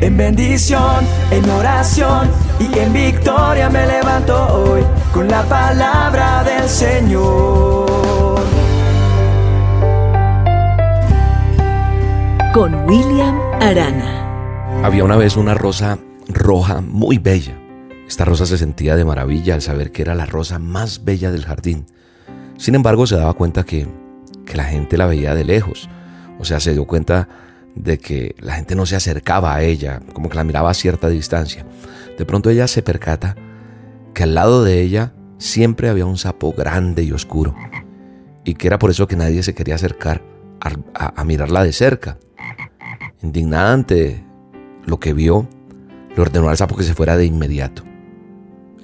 [0.00, 8.40] En bendición, en oración y en victoria me levanto hoy con la palabra del Señor.
[12.54, 14.82] Con William Arana.
[14.82, 17.52] Había una vez una rosa roja muy bella.
[18.08, 21.44] Esta rosa se sentía de maravilla al saber que era la rosa más bella del
[21.44, 21.84] jardín.
[22.56, 23.86] Sin embargo, se daba cuenta que,
[24.46, 25.90] que la gente la veía de lejos.
[26.38, 27.28] O sea, se dio cuenta
[27.74, 31.08] de que la gente no se acercaba a ella, como que la miraba a cierta
[31.08, 31.66] distancia.
[32.18, 33.36] De pronto ella se percata
[34.14, 37.54] que al lado de ella siempre había un sapo grande y oscuro,
[38.44, 40.22] y que era por eso que nadie se quería acercar
[40.60, 42.18] a, mirarla de cerca.
[43.22, 44.24] Indignada ante
[44.84, 45.48] lo que vio,
[46.14, 47.84] le ordenó al sapo que se fuera de inmediato.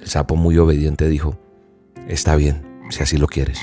[0.01, 1.37] El sapo muy obediente dijo,
[2.07, 3.59] está bien, si así lo quieres.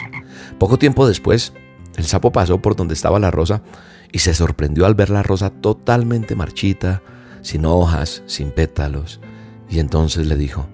[0.58, 1.52] Poco tiempo después,
[1.96, 3.62] el sapo pasó por donde estaba la rosa
[4.12, 7.02] y se sorprendió al ver la rosa totalmente marchita,
[7.42, 9.20] sin hojas, sin pétalos,
[9.68, 10.66] y entonces le dijo,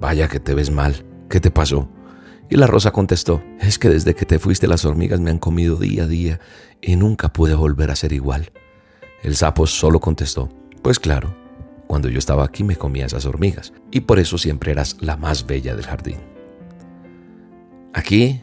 [0.00, 1.88] Vaya que te ves mal, ¿qué te pasó?
[2.48, 5.76] Y la rosa contestó, es que desde que te fuiste las hormigas me han comido
[5.76, 6.40] día a día
[6.80, 8.52] y nunca pude volver a ser igual.
[9.22, 10.48] El sapo solo contestó,
[10.82, 11.34] pues claro,
[11.86, 15.46] cuando yo estaba aquí me comía esas hormigas y por eso siempre eras la más
[15.46, 16.18] bella del jardín.
[17.94, 18.42] Aquí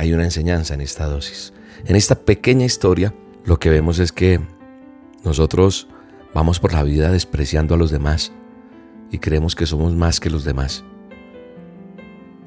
[0.00, 1.52] hay una enseñanza en esta dosis.
[1.84, 4.40] En esta pequeña historia lo que vemos es que
[5.24, 5.88] nosotros
[6.32, 8.32] vamos por la vida despreciando a los demás
[9.10, 10.84] y creemos que somos más que los demás.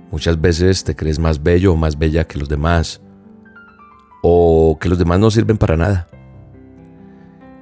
[0.09, 3.01] Muchas veces te crees más bello o más bella que los demás
[4.23, 6.07] o que los demás no sirven para nada.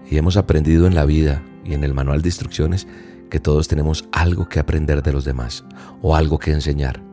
[0.10, 2.88] Y hemos aprendido en la vida y en el manual de instrucciones
[3.30, 5.66] que todos tenemos algo que aprender de los demás
[6.02, 7.04] o algo que enseñar.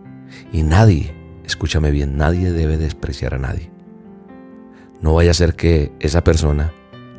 [0.52, 1.17] Y nadie,
[1.48, 3.70] escúchame bien, nadie debe despreciar a nadie.
[5.00, 6.72] No vaya a ser que esa persona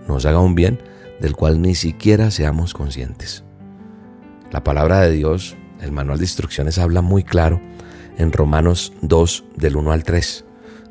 [0.08, 0.80] nos haga un bien
[1.20, 3.44] del cual ni siquiera seamos conscientes.
[4.52, 7.60] La palabra de Dios, el manual de instrucciones habla muy claro
[8.18, 10.46] en Romanos 2 del 1 al 3.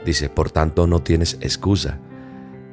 [0.05, 1.99] Dice, por tanto no tienes excusa.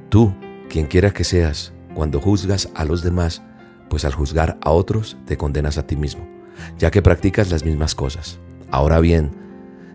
[0.10, 0.34] Tú,
[0.68, 3.44] quien quiera que seas, cuando juzgas a los demás,
[3.88, 6.28] pues al juzgar a otros te condenas a ti mismo,
[6.80, 8.40] ya que practicas las mismas cosas.
[8.72, 9.45] Ahora bien,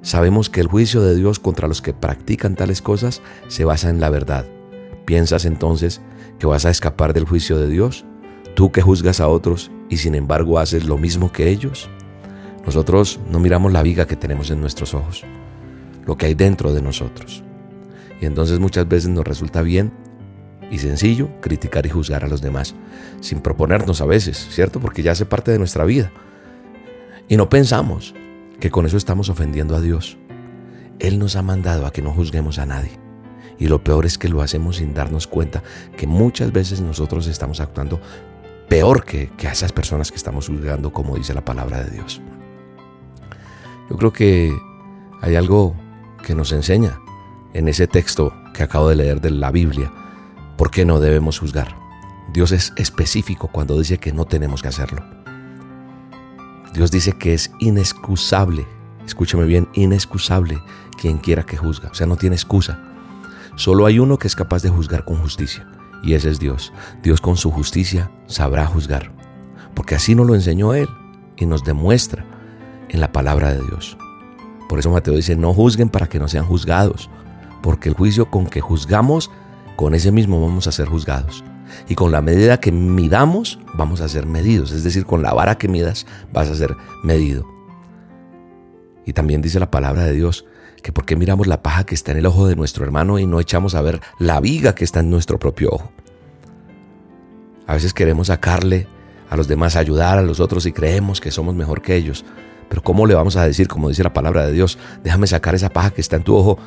[0.02, 4.00] Sabemos que el juicio de Dios contra los que practican tales cosas se basa en
[4.00, 4.46] la verdad.
[5.04, 6.00] ¿Piensas entonces
[6.38, 8.06] que vas a escapar del juicio de Dios?
[8.54, 11.90] Tú que juzgas a otros y sin embargo haces lo mismo que ellos.
[12.64, 15.24] Nosotros no miramos la viga que tenemos en nuestros ojos,
[16.06, 17.42] lo que hay dentro de nosotros.
[18.20, 19.92] Y entonces muchas veces nos resulta bien
[20.70, 22.74] y sencillo criticar y juzgar a los demás,
[23.20, 24.80] sin proponernos a veces, ¿cierto?
[24.80, 26.10] Porque ya hace parte de nuestra vida.
[27.28, 28.14] Y no pensamos
[28.60, 30.18] que con eso estamos ofendiendo a Dios.
[30.98, 32.92] Él nos ha mandado a que no juzguemos a nadie.
[33.58, 35.62] Y lo peor es que lo hacemos sin darnos cuenta
[35.96, 38.00] que muchas veces nosotros estamos actuando
[38.68, 42.20] peor que, a esas personas que estamos juzgando, como dice la palabra de Dios.
[43.90, 44.52] Yo creo que
[45.20, 45.74] hay algo
[46.24, 47.00] que nos enseña
[47.52, 49.92] en ese texto que acabo de leer de la Biblia,
[50.56, 51.74] por qué no debemos juzgar.
[52.32, 55.19] Dios es específico cuando dice que no tenemos que hacerlo.
[56.72, 58.66] Dios dice que es inexcusable,
[59.04, 60.62] escúchame bien, inexcusable
[61.00, 62.78] quien quiera que juzga, o sea, no tiene excusa.
[63.56, 65.66] Solo hay uno que es capaz de juzgar con justicia,
[66.02, 66.72] y ese es Dios.
[67.02, 69.12] Dios con su justicia sabrá juzgar,
[69.74, 70.88] porque así nos lo enseñó Él
[71.36, 72.24] y nos demuestra
[72.88, 73.96] en la palabra de Dios.
[74.68, 77.10] Por eso Mateo dice, no juzguen para que no sean juzgados,
[77.62, 79.30] porque el juicio con que juzgamos,
[79.74, 81.42] con ese mismo vamos a ser juzgados.
[81.88, 84.72] Y con la medida que midamos, vamos a ser medidos.
[84.72, 87.46] Es decir, con la vara que midas, vas a ser medido.
[89.06, 90.44] Y también dice la palabra de Dios
[90.82, 93.26] que por qué miramos la paja que está en el ojo de nuestro hermano y
[93.26, 95.92] no echamos a ver la viga que está en nuestro propio ojo.
[97.66, 98.86] A veces queremos sacarle
[99.28, 102.24] a los demás, ayudar a los otros y creemos que somos mejor que ellos.
[102.68, 105.70] Pero ¿cómo le vamos a decir, como dice la palabra de Dios, déjame sacar esa
[105.70, 106.58] paja que está en tu ojo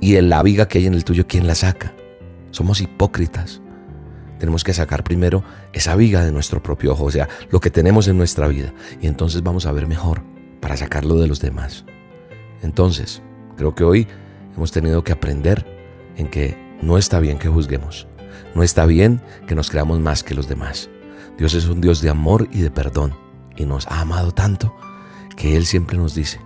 [0.00, 1.94] y en la viga que hay en el tuyo, ¿quién la saca?
[2.50, 3.61] Somos hipócritas
[4.42, 8.08] tenemos que sacar primero esa viga de nuestro propio ojo, o sea, lo que tenemos
[8.08, 8.74] en nuestra vida.
[9.00, 10.24] Y entonces vamos a ver mejor
[10.58, 11.84] para sacarlo de los demás.
[12.60, 13.22] Entonces,
[13.56, 14.08] creo que hoy
[14.56, 15.64] hemos tenido que aprender
[16.16, 18.08] en que no está bien que juzguemos.
[18.56, 20.90] No está bien que nos creamos más que los demás.
[21.38, 23.14] Dios es un Dios de amor y de perdón
[23.56, 24.74] y nos ha amado tanto
[25.36, 26.40] que Él siempre nos dice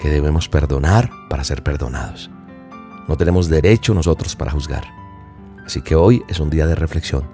[0.00, 2.30] que debemos perdonar para ser perdonados.
[3.06, 5.03] No tenemos derecho nosotros para juzgar.
[5.66, 7.24] Así que hoy es un día de reflexión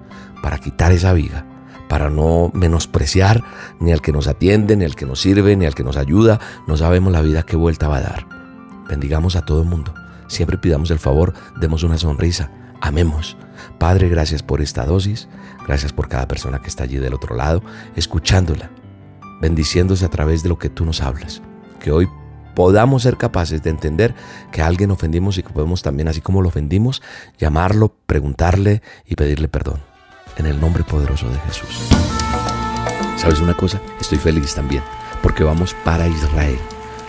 [0.41, 1.45] para quitar esa viga,
[1.87, 3.43] para no menospreciar
[3.79, 6.39] ni al que nos atiende, ni al que nos sirve, ni al que nos ayuda.
[6.67, 8.27] No sabemos la vida qué vuelta va a dar.
[8.87, 9.93] Bendigamos a todo el mundo.
[10.27, 12.49] Siempre pidamos el favor, demos una sonrisa,
[12.79, 13.35] amemos.
[13.77, 15.27] Padre, gracias por esta dosis,
[15.67, 17.61] gracias por cada persona que está allí del otro lado,
[17.95, 18.71] escuchándola,
[19.41, 21.41] bendiciéndose a través de lo que tú nos hablas.
[21.81, 22.07] Que hoy
[22.53, 24.13] podamos ser capaces de entender
[24.51, 27.01] que a alguien ofendimos y que podemos también, así como lo ofendimos,
[27.37, 29.81] llamarlo, preguntarle y pedirle perdón.
[30.37, 31.89] En el nombre poderoso de Jesús.
[33.17, 33.81] ¿Sabes una cosa?
[33.99, 34.81] Estoy feliz también
[35.21, 36.57] porque vamos para Israel.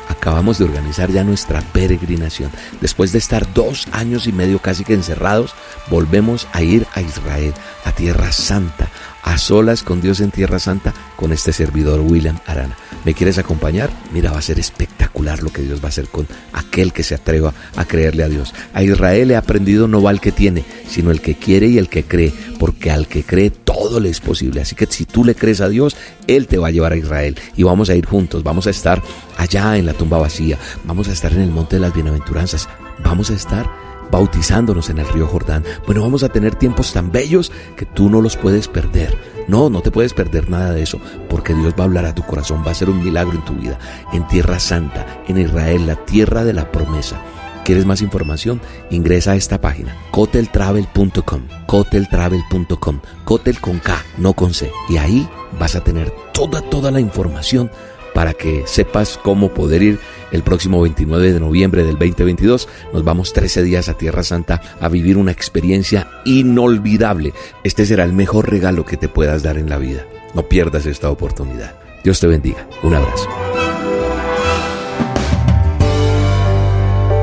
[0.09, 2.51] Acabamos de organizar ya nuestra peregrinación.
[2.81, 5.55] Después de estar dos años y medio casi que encerrados,
[5.89, 7.55] volvemos a ir a Israel,
[7.85, 8.89] a Tierra Santa,
[9.23, 12.77] a solas con Dios en Tierra Santa, con este servidor William Arana.
[13.05, 13.91] ¿Me quieres acompañar?
[14.13, 17.15] Mira, va a ser espectacular lo que Dios va a hacer con aquel que se
[17.15, 18.55] atreva a creerle a Dios.
[18.75, 21.89] A Israel he aprendido no va el que tiene, sino el que quiere y el
[21.89, 24.61] que cree, porque al que cree todo le es posible.
[24.61, 25.97] Así que si tú le crees a Dios,
[26.29, 29.03] Él te va a llevar a Israel y vamos a ir juntos, vamos a estar
[29.37, 32.69] allá en la tumba vacía, vamos a estar en el monte de las bienaventuranzas,
[33.03, 35.65] vamos a estar bautizándonos en el río Jordán.
[35.87, 39.19] Bueno, vamos a tener tiempos tan bellos que tú no los puedes perder.
[39.49, 42.23] No, no te puedes perder nada de eso, porque Dios va a hablar a tu
[42.23, 43.79] corazón, va a ser un milagro en tu vida,
[44.13, 47.21] en Tierra Santa, en Israel, la tierra de la promesa.
[47.65, 48.61] ¿Quieres más información?
[48.91, 54.71] Ingresa a esta página, coteltravel.com, coteltravel.com, cotel con K, no con C.
[54.89, 57.71] Y ahí vas a tener toda, toda la información
[58.15, 60.01] para que sepas cómo poder ir
[60.33, 62.69] el próximo 29 de noviembre del 2022.
[62.93, 67.33] Nos vamos 13 días a Tierra Santa a vivir una experiencia inolvidable.
[67.63, 70.05] Este será el mejor regalo que te puedas dar en la vida.
[70.35, 71.75] No pierdas esta oportunidad.
[72.03, 72.67] Dios te bendiga.
[72.83, 73.29] Un abrazo.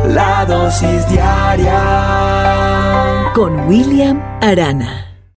[0.07, 1.79] La dosis diaria
[3.35, 5.08] con William Arana.